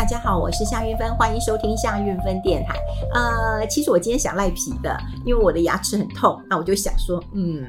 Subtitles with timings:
[0.00, 2.74] 大家好，我是夏韵芬，欢迎收听夏韵芬电台。
[3.12, 7.66] 呃，其实我今天想赖皮的，因为我的牙齿很痛，那我就想说，嗯，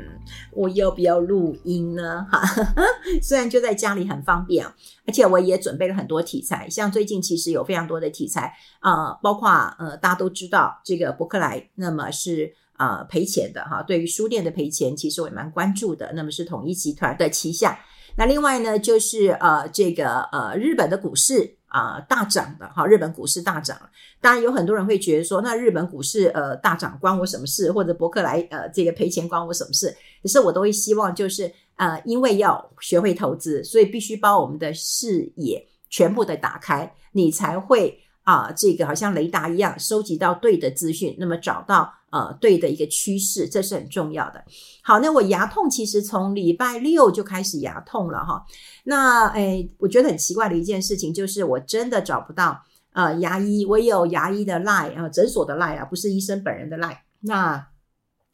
[0.54, 2.25] 我要不要录音呢？
[2.31, 2.41] 哈，
[3.21, 4.65] 虽然就在家里很方便，
[5.06, 16.13] 而且我也准备了很多题材，像最近其实有非常多的题材啊、包括呃，大家都知道这个博客来，那么是呃赔钱的哈，对于书店的赔钱，其实我也蛮关注的。
[16.16, 17.77] 那么是统一集团的旗下，
[18.16, 21.57] 那另外呢，就是呃这个呃日本的股市。
[21.71, 23.80] 啊、大涨的哈，日本股市大涨。
[24.20, 27.71] 当然有很多人会觉得说，那日本股市呃大涨关我什么事？
[27.71, 29.95] 或者博客来呃这个赔钱关我什么事？
[30.21, 41.94] 可是我都会希望就是呃，因为要学会投资，所以必须把我们的视野全部的打开，你才会啊、这个好像雷达一样收集到对的资讯，那么找到。
[42.11, 44.43] 呃，对的一个趋势，这是很重要的。
[44.83, 48.45] 好，那我牙痛其实从礼拜六就开始牙痛了哈。
[48.83, 56.97] 那诶，我觉得很奇怪的一件事情就是，我真的找不到呃牙医，我有牙医的 line 啊、诊所的 line 啊，不是医生本人的 line。
[57.21, 57.67] 那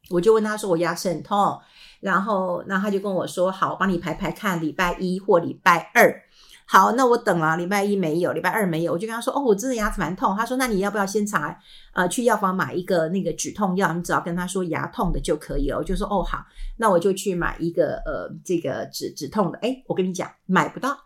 [0.10, 1.60] 我就问他说我牙齿很痛，
[2.00, 6.24] 然后那他就跟我说好，我帮你排排看，礼拜一或礼拜二。
[6.70, 10.36] 好，那我等了，礼拜一没有，礼拜二没有，我就跟他说，哦，我真的牙齿蛮痛。
[10.36, 11.58] 他说，那你要不要先查，
[11.94, 13.94] 呃，去药房买一个那个止痛药？
[13.94, 15.78] 你只要跟他说牙痛的就可以了。
[15.78, 19.58] 我就说，哦，好，那我就去买一个，呃，这个止止痛的。
[19.60, 20.98] 哎，我跟你讲，买不到，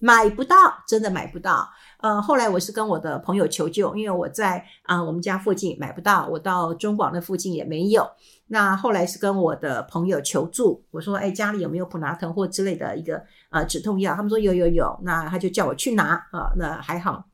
[0.00, 0.56] 买不到，
[0.88, 1.68] 真的买不到。
[2.02, 8.04] 呃，后来我是跟我的朋友求救，因为我在啊、我们家附近买不到，我到中广的附近也没有。
[8.48, 14.16] 那后来是跟我的朋友求助，我说，哎，家里有没有普拿疼或之类的一个呃止痛药？
[14.16, 17.24] 他们说有有有，那他就叫我去拿啊，那还好，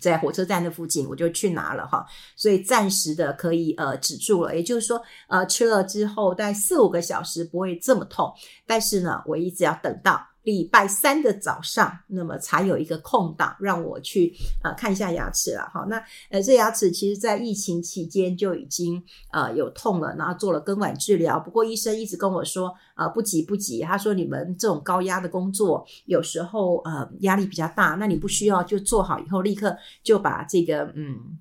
[0.00, 8.32] 在火车站的附近，我就去拿了哈，所以暂时的可以呃止住了，也就是说呃吃了之后大概四五个小时不会这么痛，
[8.66, 10.20] 但是呢，我一直要等到。
[10.46, 15.68] 礼拜三的早上，那么才有一个空档让我去啊、看一下牙齿了。
[15.74, 21.40] 好，那呃这牙齿其实在疫情期间就已经呃有痛了，然后做了根管治疗。
[21.40, 31.38] 不过医生一直跟我说啊、不急不急，他说你们这种高压的工作有时候呃压力比较大，那你不需要就做好以后立刻就把这个嗯。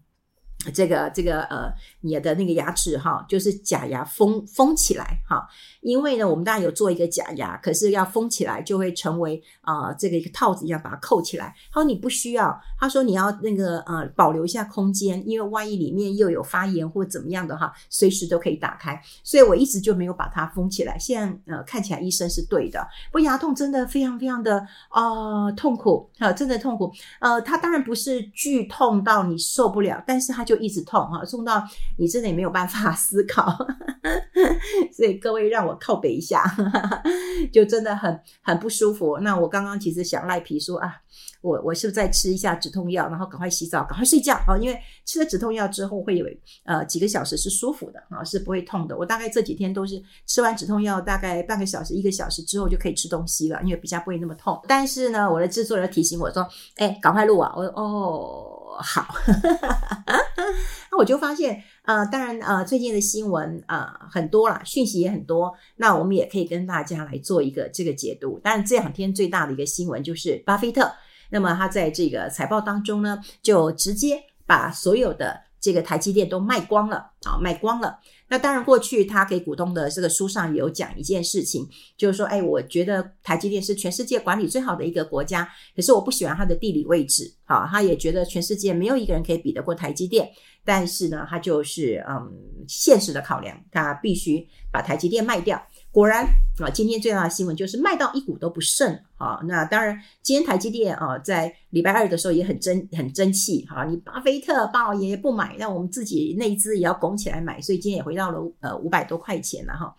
[0.74, 1.72] 这个这个呃，
[2.06, 5.48] 你的那个牙齿哈，就是假牙封封起来哈，
[5.82, 11.56] 因为呢，我们当然有做一个假牙，可是要封起来就会成为啊、这个一个套子一样把它扣起来。
[11.72, 19.02] 他说你不需要，他说你要那个呃保留一下空间，因为万一里面又有发炎或怎么样的哈，随时都可以打开。
[19.24, 20.98] 所以我一直就没有把它封起来。
[21.00, 22.80] 现在呃看起来医生是对的，
[23.12, 26.92] 不过牙痛真的非常非常的啊、痛苦哈，真的痛苦。
[27.20, 30.56] 呃，它当然不是剧痛到你受不了，但是它就。
[30.56, 31.62] 一直痛哈，痛到
[31.98, 33.46] 你真的也没有办法 思考，
[34.96, 36.44] 所以各位让我靠北一下，
[37.52, 39.18] 就真的很很不舒服。
[39.20, 40.94] 那我刚刚其实想赖皮说啊，
[41.42, 44.58] 我我是不是再吃一下止痛药，然后赶快洗澡，赶快睡觉啊？
[44.60, 46.26] 因为吃了止痛药之后会有
[46.66, 48.98] 呃几个小时是舒服的啊，是不会痛的。
[48.98, 54.60] 我大概这几天都是吃完止痛药，大概半个小时、一个小时之后就可以吃东西了，因为比较不会那么痛。
[54.68, 57.54] 但是呢，我的制作人提醒我说，哎，赶快录啊！
[57.56, 58.55] 我说哦。
[58.78, 59.08] 好，
[60.92, 68.40] 那我就发现，呃，当然，呃，最近的新闻啊、呃、很多啦，讯息也很多，那我们也可以跟大家来做一个这个解读。
[68.44, 70.92] 但是，这两天最大的一个新闻就是巴菲特，
[71.30, 78.00] 那么他在这个财报当中呢，就直接把所有的这个台积电都卖光了，啊，卖光了。
[78.28, 90.28] 那当然，过去他给股东的这个书上有讲一件事情，就是说，哎，我觉得台积电是全世界管理最好的一个国家，可是我不喜欢它的地理位置，好，他也觉得全世界没有一个人可以比得过台积电，
[90.64, 92.32] 但是呢，他就是嗯，
[92.68, 95.62] 现实的考量，他必须把台积电卖掉。
[95.96, 96.26] 果然
[96.60, 99.40] 啊，今天最大的新闻就是卖到一股都不剩啊。
[99.48, 103.86] 那当然，今天台积电啊，在礼拜二的时候也很争很争气哈。
[103.86, 109.96] 你巴菲特巴老爷爷不买，那我们自己那一支也要拱起来买，所以今天也回到了呃五百多块钱了哈。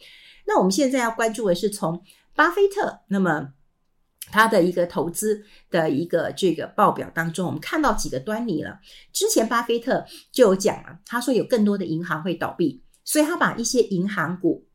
[0.46, 2.02] 那我们现在要关注的是从
[2.34, 3.54] 巴菲特那么
[4.30, 8.80] 他的一个投资的一个这个报表当中，我们看到几个端倪了。
[9.14, 14.66] 之前巴菲特就有讲了，他说有更多的银行会倒闭，所以他把一些银行股。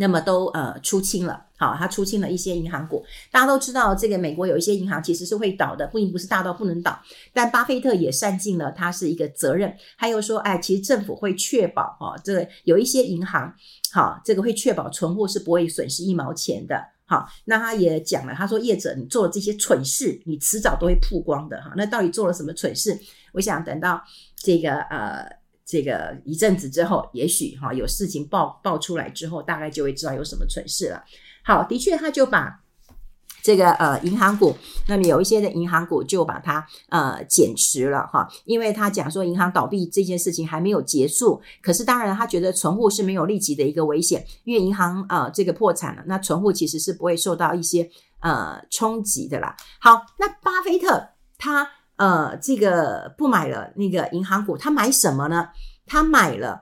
[0.00, 3.04] 那么都呃出清了，好，他出清了一些银行股。
[3.30, 6.98] 大家都知道，这个美国有一些银行其实是会倒的，并不是大到不能倒。
[7.34, 13.54] 但巴菲特也善尽了他是一个责任，还有说，哎，其实政府会确保哈，这个有一些银行，
[13.92, 16.82] 好，这个会确保存户是不会损失一毛钱的。
[17.04, 21.74] 好，那他也讲了，他说业者，你做了这些蠢事，你迟早都会曝光的哈。
[21.76, 22.98] 那到底做了什么蠢事？
[23.34, 24.02] 我想等到
[24.34, 25.39] 这个呃。
[25.70, 31.04] 这个一阵子之后，也许哈有事情爆爆出来之后，大概就会知道有什么蠢事了。
[31.44, 32.60] 好，的确，他就把
[33.40, 34.54] 这个呃银行股，
[34.88, 47.88] 那么有一些的银行股就把它呃减持了哈，因为他讲说银行倒闭这件事情还没有结束，可是当然他觉得存户是没有立即的一个危险，因为银行啊、呃、这个破产了，那存户其实是不会受到一些
[48.18, 49.56] 呃冲击的啦。
[49.80, 51.08] 好，那巴菲特
[51.38, 51.66] 他
[52.00, 55.50] 呃这个不买了那个银行股，他买什么呢？
[55.86, 56.60] 他买了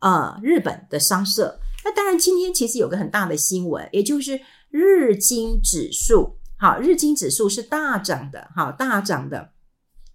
[0.00, 1.58] 呃日本的商社。
[1.82, 4.38] 那当然今天其实有个很大的新闻，也就是。
[4.72, 9.50] 日经指数，好，日经指数是大涨的，好，大涨的。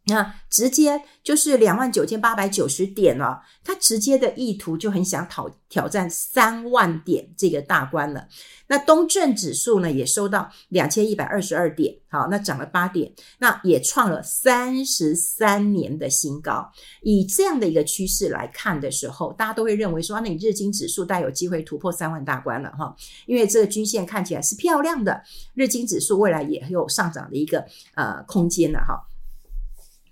[0.08, 8.28] 那直接就是两万九千八百九十点了，他直接的意图就很想讨挑战三万点这个大关了。
[8.68, 16.72] 那东证指数呢也收到两千一百二十二点，好，那涨了八点，那也创了三十三年的新高。
[17.02, 25.24] 以这样的一个趋势来看的时候，大家都会认为说，那你日经指数大有机会突破三万大关了哈，因为这个均线看起来是漂亮的，
[25.56, 27.66] 日经指数未来也有上涨的一个
[27.96, 29.02] 呃空间了哈。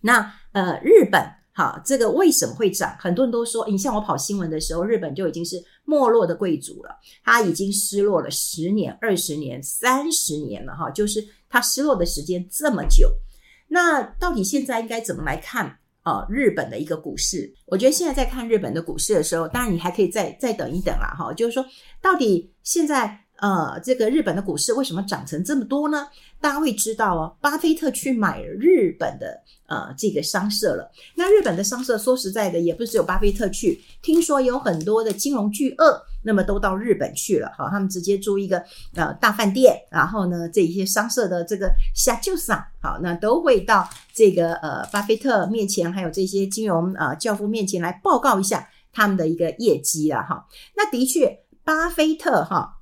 [0.03, 1.19] 那呃，日本
[1.53, 2.95] 好，这个为什么会涨？
[2.99, 5.55] 很多人都说，你像我跑新闻的时候，日本就已经是
[5.85, 6.89] 没落的贵族了，
[7.23, 13.09] 他已经失落了十年、二十年、三十年了哈，就是他失落的时间这么久。
[13.67, 16.25] 那到底现在应该怎么来看、呃？
[16.29, 17.53] 日本的一个股市？
[17.67, 21.65] 我觉得现在在看日本的股市的时候，当然你还可以再再等一等啦哈，就是说
[22.01, 23.22] 到底现在。
[23.43, 26.07] 呃，这个日本的股市为什么涨成这么多呢？
[26.39, 29.37] 大家会知道哦，巴菲特去买日本的
[29.67, 30.89] 呃这个商社了。
[31.13, 37.51] 那日本的商社说实在的，也不是只有巴菲特去，听说有很多的金融巨鳄，那么都到日本去了。
[37.57, 38.63] 好，他们直接租一个
[38.95, 50.47] 呃大饭店，然后呢，这些商社的这个下就上，好，那都会到这个呃巴菲特面前，还有这些金融、呃、教父面前来报告一下他们的一个业绩了哈。
[50.77, 52.79] 那的确，巴菲特哈。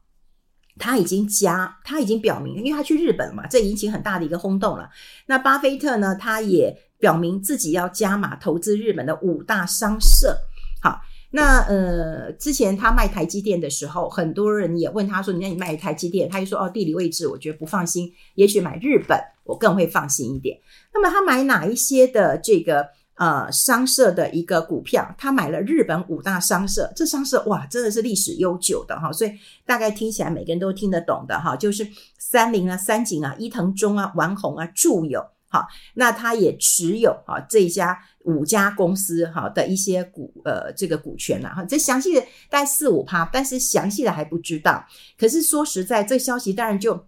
[0.77, 4.89] 他已经加，他已经表明，因为他去日本嘛，这引起很大的一个轰动了。
[5.25, 10.37] 那巴菲特呢，他也表明自己要加码投资日本的五大商社。
[10.81, 10.99] 好，
[11.31, 20.59] 那呃，之前他卖台积电的时候，很多人也问他说：“你那你卖台积电？”他就说：“哦，地理位置我觉得不放心，也许买日本我更会放心一点。”
[20.93, 22.87] 那么他买哪一些的这个？
[23.21, 29.31] 呃，商社的一个股票，他买了日本五大商社，这商社哇，真的是历史悠久的哈，所以
[29.63, 31.87] 大概听起来每个人都听得懂的哈，就是
[32.17, 44.83] 三菱啊、三井啊、伊藤忠啊、丸红啊、住友，好，那他也持有啊这一家五家公司哈的一些股呃这个股权了哈，这详细的大概四五趴，但是详细的还不知道。
[45.15, 47.05] 可是说实在，这消息当然就。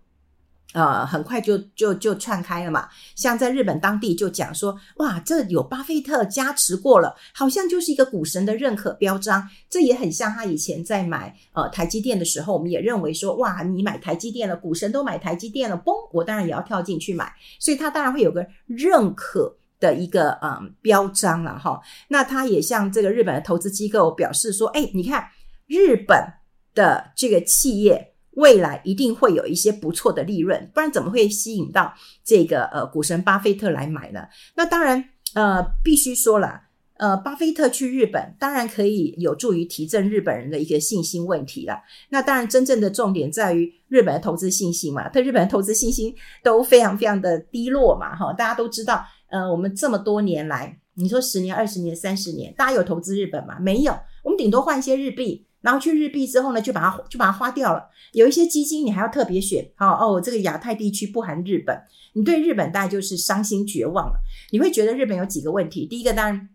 [0.74, 2.90] 呃，很快就就就串开了嘛。
[3.16, 9.48] 像在日本当地就讲说，哇，这有巴菲特加持过了，好像就是一个股神的认可标章。
[9.70, 17.32] 这也很像他以前在买呃台积电的时候，我们也认为说，哇，你买台积电了，股神都买台积电了，嘣，我当然也要跳进去买。
[17.60, 21.80] 所以他当然会有个认可的一个嗯标章了哈。
[22.08, 25.28] 那他也向这个日本的投资机构表示说，哎，你看
[25.68, 26.18] 日本
[26.74, 28.13] 的这个企业。
[28.36, 31.94] 未来一定会有一些不错的利润，不然怎么会吸引到
[32.24, 34.22] 这个呃股神巴菲特来买呢？
[34.56, 35.04] 那当然
[35.36, 36.62] 呃必须说了，
[36.98, 41.80] 呃巴菲特去日本当然可以有助于提振日本人的一个信心问题了。
[42.10, 53.60] 那当然真正的重点在于日本的投资信心嘛，对日本的投资信心都非常非常的低落嘛，哈，大家都知道，呃我们这么多年来，你说十年、二十年、三十年，大家有投资日本吗？
[53.60, 55.46] 没有，我们顶多换一些日币。
[55.64, 57.90] 然后去日币之后呢，就把它就把它花掉了。
[58.12, 64.20] 有一些基金你还要特别选，哦哦，这个亚太地区不含日本，你对日本大概就是伤心绝望了。
[64.52, 65.88] 你会觉得日本有几个问题？
[65.88, 66.50] 第一个当然，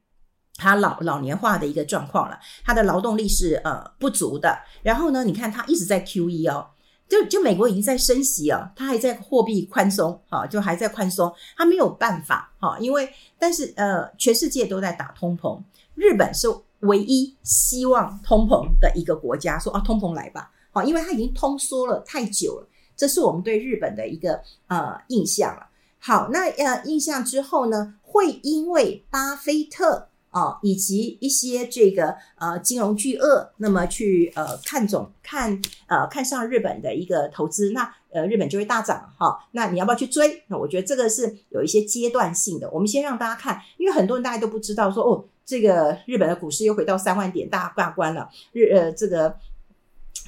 [0.56, 4.58] 它老老年化的一个状况了，它的劳动力是呃不足的。
[4.82, 6.66] 然后呢，你看它一直在 QE 哦，
[7.08, 15.62] 就就美国已经在升息哦，它还在货币宽松，哈，就还在宽松，它没有办法哈，因为但是呃，全世界都在打通膨，
[15.94, 16.46] 日本是。
[16.80, 25.66] 唯一希望通膨的一个国家说啊，通膨来吧，好，因为它已经通缩了太久了，这是我们对日本的一个呃印象了。
[25.98, 39.38] 好，那呃印象之后呢，会因为巴菲特啊、以及一些这个呃金融巨鳄，那么去呃看总看呃看上日本的一个投资，那呃日本就会大涨哈。
[39.52, 40.42] 那你要不要去追？
[40.48, 42.70] 那我觉得这个是有一些阶段性的。
[42.70, 45.24] 我们先让大家看，因为很多人大家都不知道说哦。
[45.48, 49.34] 这个日本的股市又回到三万点大大关了，日呃这个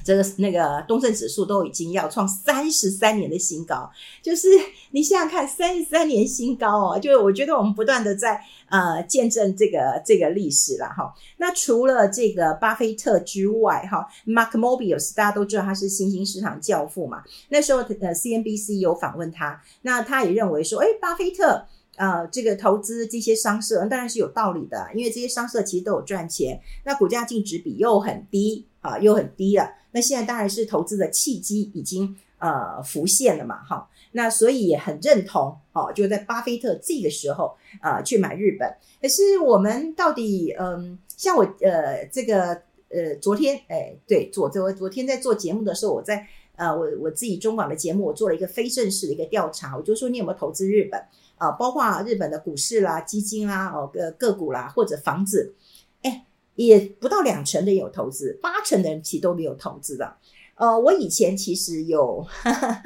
[0.03, 3.89] 这个那个东证指数都已经要创三十三年的新高，
[4.21, 4.47] 就是
[4.91, 11.13] 你想想看，三十三年新高哦，就我觉得我们不断的在呃见证这个这个历史了哈。
[11.37, 21.65] 那除了这个巴菲特之外哈，Mark Mobius 大家都知道他是新兴市场教父嘛，那时候呃 CNBC 有访问他，那他也认为说，哎，巴菲特。
[22.01, 29.71] 呃，这个投资这些商社当然是有道理的，因为这些商社其实都有赚钱，那股价净值比又很低啊，又很低了。
[29.91, 33.87] 那现在当然是投资的契机已经呃浮现了嘛，哈。
[34.13, 38.67] 那所以也很认同哦，就在巴菲特这个时候啊、呃、去买日本。
[38.99, 50.99] 可是我们到底嗯、像我呃这个呃昨天哎对，昨昨昨天在做节目的时候，我在呃我我自己中广的节目，我做了一个非正式的一个调查，我就说你有没有投资日本？
[51.41, 55.55] 啊，包括日本的股市啦、基金啦、哦个个股啦，或者房子，
[56.03, 60.17] 哎，也不到两成的有投资，八成的人其实都没有投资的。
[60.53, 62.83] 呃，我以前其实有，哈哈，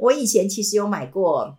[0.00, 1.56] 我以前其实有买过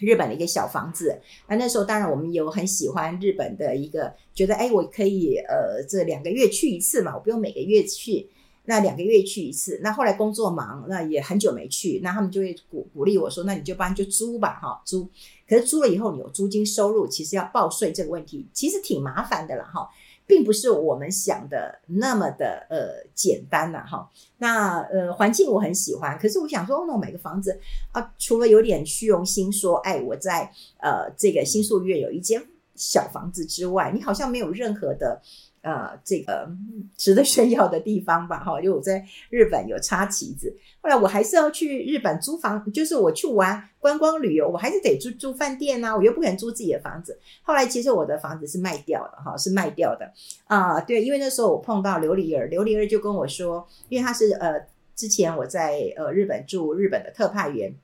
[0.00, 1.20] 日本的一个小房子。
[1.48, 8.28] 那那时候当然我们有很喜欢日本的一个，觉得哎，我可以呃这两个月去一次嘛，我不用每个月去。
[8.68, 15.08] 那两个月去一次，那后来工作忙，那也很久没去，那他们就会鼓鼓励我说，那你就帮就租吧，哈，租。
[15.48, 19.88] 可是租了以后，你有租金收入，其实要报税这个问题，其实挺麻烦的了，哈，
[20.26, 24.06] 并不是我们想的那么的呃简单了，哈。
[24.36, 27.58] 那呃环境我很喜欢，可是我想说，哦那我买个房子
[27.92, 35.22] 啊，除了有点虚荣心，说哎我在呃这个新宿御苑有一间小房子之外，你好像没有任何的。
[35.68, 36.50] 呃，这个
[36.96, 40.56] 值得炫耀的地方吧，哈， 因为我在日本有插旗子。
[40.80, 47.18] 后来我还是要去日本租房，就是我去玩观光旅游，我还是得住住饭店呐，我又不肯租自己的房子。
[47.42, 50.10] 后来其实我的房子是卖掉了，哈，是卖掉的
[50.46, 50.80] 啊、呃。
[50.86, 57.74] 对，因为那时候我碰到琉璃儿，琉璃儿就跟我说，因为他是呃，之前我在呃日本住日本的特派员，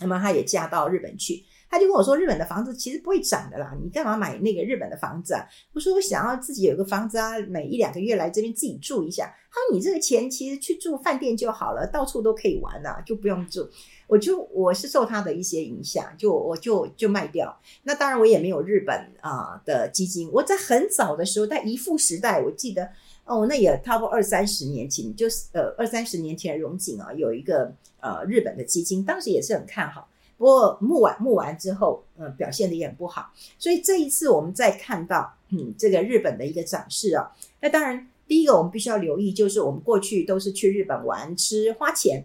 [0.00, 1.44] 那么他也嫁到日本去。
[1.72, 5.42] 他就跟我说，日本的房子其实不会涨的啦，你干嘛买那个日本的房子啊？
[5.72, 9.24] 我说我想要自己有个房子啊，每一两个月来这边自己住一下。
[9.50, 13.66] 他说你这个钱其实去住饭店就好了，到处都可以玩啊，就不用住。
[14.06, 17.58] 我就我是受他的一些影响，就我就就卖掉。
[17.84, 20.30] 那当然我也没有日本啊、的基金。
[20.30, 22.86] 我在很早的时候，在一富时代，我记得
[23.24, 30.06] 哦，那也差不多二三十年前，就是呃二三十年前荣景啊，有一个呃日本的基金，当时也是很看好。
[30.42, 33.30] 不过募完募完之后，嗯、呃，表现的也很不好。
[33.60, 37.30] 所以这一次我们再看到，嗯，这个日本的一个涨势啊，
[37.60, 42.24] 那当然第一个我们必须要留意，就是我们过去都是去日本玩吃花钱，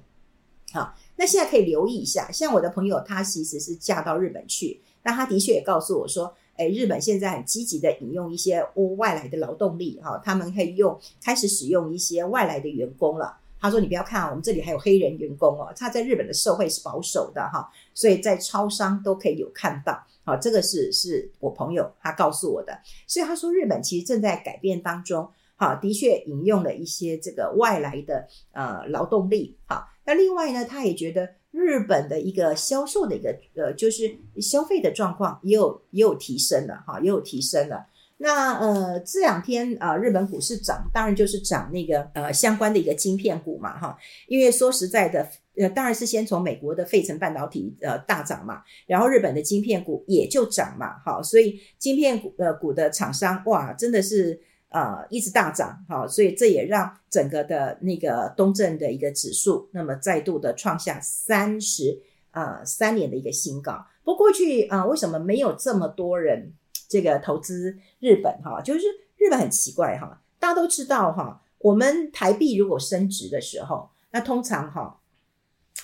[0.74, 2.32] 好，那现在可以留意一下。
[2.32, 8.66] 像我的朋友，她其实是嫁到日本去，那她的确也告诉我说，诶，日本现在很积极的引用一些
[8.98, 13.38] 外来的劳动力，哈，他们可以用开始使用一些外来的员工了。
[13.60, 15.74] 他说：“你不要看啊，我们这里还有黑人员工哦。
[15.76, 20.06] 他在日本的社会是保守的哈，所以在超商都可以有看到。
[20.24, 22.80] 好，这个是是我朋友他告诉我的。
[23.08, 25.28] 所以他说日本其实正在改变当中。
[25.56, 29.58] 好，的确引用了一些这个外来的呃劳动力。
[29.66, 37.88] 好，那另外呢，他也觉得日本的一个销售的一个呃就是消费的状况也有也有提升了哈，也有提升了。”
[38.20, 43.96] 那呃这两天啊、日本股市涨，当然就是涨那个呃相关的一个晶片股嘛哈，
[44.28, 63.86] 因为说实在的，呃当然是先从美国的费城半导体呃大涨嘛，然后日本的晶片股也就涨嘛，好，所以晶片股呃股的厂商哇真的是呃一直大涨，好，所以这也让整个的那个东证的一个指数，那么再度的创下三十呃三年的一个新高。
[64.04, 66.54] 不过去啊、为什么没有这么多人？
[66.88, 68.82] 这个投资日本哈，就是
[69.18, 75.00] 日本很奇怪哈，大家都知道哈，我们台币如果升值的时候，那通常哈，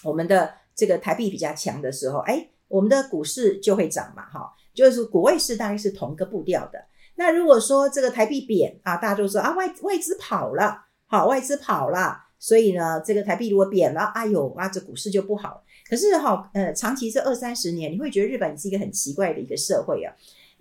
[0.03, 6.85] 我们的这个台币比较强的时候，哎，我们的股市就会涨嘛哈，就是股汇市大概是同个步调的。
[7.15, 15.63] 那如果说这个台币贬啊，大家都说啊外外资跑了，好外资跑了，所以呢，这个台币如果贬了，哎呦啊，这股市就不好。
[15.87, 20.11] 可是哈，呃，长期这二三十年，你会觉得日本是一个很奇怪的一个社会啊。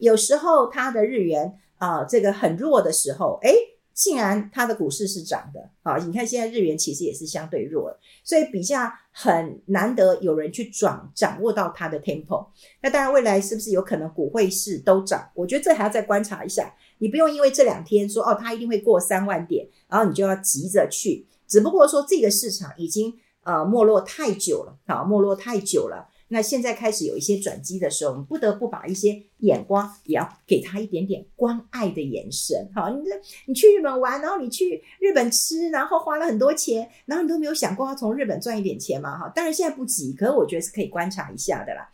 [0.03, 3.55] 有时候它的日元啊、呃，这个很弱的时候，诶，
[3.95, 5.97] 竟然它的股市是涨的啊！
[5.99, 12.49] 你看现在日元其实也是相对弱的，所以比较很难得有人去掌掌握到它的 tempo。
[12.83, 15.31] 那当然，未来是不是有可能股汇市都涨？
[15.37, 16.75] 我觉得这还要再观察一下。
[16.99, 21.25] 你不用因为这两天说哦，它一定会过三万点，然后你就要急着去。
[21.47, 26.09] 只不过说这个市场已经呃没落太久了啊，没落太久了。
[26.33, 32.69] 那现在开始有一些转机的时候，我们不得不把一些眼光也要给他一点点关爱的眼神。
[32.75, 33.11] 好，你这
[33.47, 39.19] 你去日本玩，然后你去日本吃，然后花了很多钱，然后你都没有想过要从日本赚一点钱嘛？
[39.19, 41.91] 哈，当然现在不急，可是我觉得是可以观察一下的啦。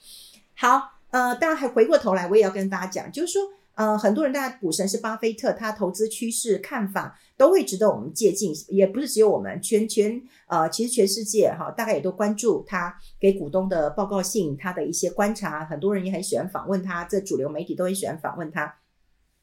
[0.55, 0.81] 好，
[1.11, 3.43] 呃，当然还回过头来，我也要跟大家讲，就是说。
[3.79, 18.75] 呃，很多人，大家股神是巴菲特，他投资趋势看法都会值得我们借鉴，也不是只有我们，全全呃，其实全世界哈，大概也都关注他给股东的报告信，他的一些观察，很多人也很喜欢访问他，这主流媒体都很喜欢访问他。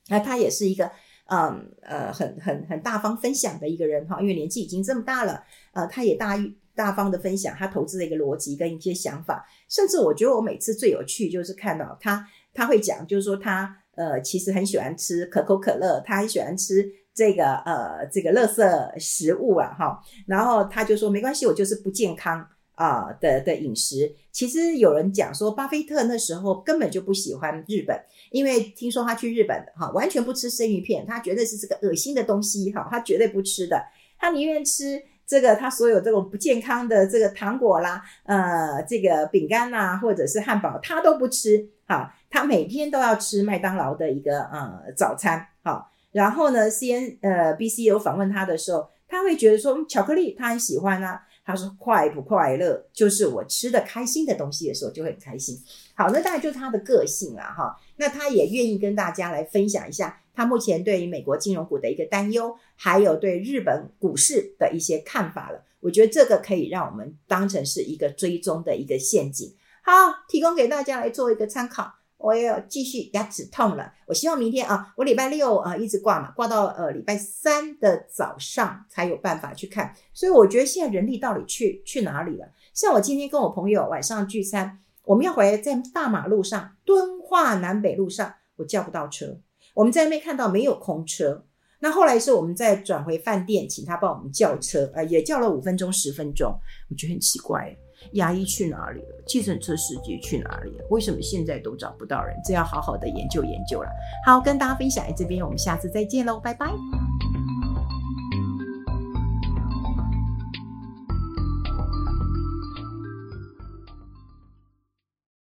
[0.09, 0.91] 那他也是一个，
[1.27, 6.37] 嗯呃，很很很大方分享的一个人哈，因为年纪已经这么大了，呃，他也大
[6.75, 13.77] 大方的分享他投资的一个逻辑跟一些想法，甚至我觉得我每次最有趣就是看到他他会讲，就是说他。
[13.95, 19.99] 呃，其实很喜欢吃可口可乐，他很喜欢吃这个呃这个垃圾食物啊，哈。
[20.27, 24.13] 然后他就说没关系，我就是不健康啊、的的饮食。
[24.31, 27.97] 其实有人讲说，巴菲特那时候根本就不喜欢日本，
[28.31, 33.81] 因为听说他去日本哈，完全不吃生鱼片，他觉得是这个恶心的东西哈，他绝对不吃的，
[34.19, 42.13] 他宁愿吃这个他所有这种不健康的这个糖果啦，呃，这个饼干呐，或者是汉堡，他都不吃哈。
[42.35, 55.57] 他每天都要吃麦当劳的一个呃早餐，好，然后呢，C N 呃 B C 有访问他的时候，他会觉得说巧克力他很喜欢啊，他说快不快乐就是我吃的开心的东西的时候就会很开心。
[55.93, 65.63] 好，那大概就是他的个性啊，哈，那他也愿意跟大家来分享一下他目前对于美国金融股的一个担忧，还有对日本股市的一些看法了。
[65.79, 69.93] 我觉得这个可以让我们当成是一个追踪的一个陷阱，好，
[70.27, 71.93] 提供给大家来做一个参考。
[72.25, 79.93] 我也要继续牙齿痛了，我希望明天啊，我礼拜六啊一直挂嘛，挂到呃礼拜三的早上才有办法去看。
[80.11, 82.47] 所以我觉得现在人力到底去去哪里了？
[82.73, 89.37] 像我今天跟我朋友晚上聚餐，我们要回来在大马路上敦化南北路上，我叫不到车，
[89.75, 91.45] 我们在那边看到没有空车。
[91.79, 96.51] 那后来是我们再转回饭店，请他帮我们叫车，呃，也叫了五分钟十分钟，
[96.89, 97.77] 我觉得很奇怪。
[98.13, 99.23] 牙医去哪里了？
[99.25, 100.85] 计程车司机去哪里了？
[100.89, 102.35] 为什么现在都找不到人？
[102.43, 103.89] 这要好好的研究研究了。
[104.25, 106.67] 好，跟大家分享在这边，我们下次再见喽，拜拜。